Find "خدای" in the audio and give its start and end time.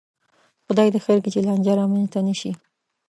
0.65-0.87